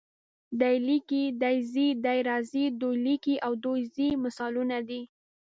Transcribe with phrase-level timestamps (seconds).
[0.59, 5.01] دی لیکي، دی ځي، دی راځي، دوی لیکي او دوی ځي مثالونه دي.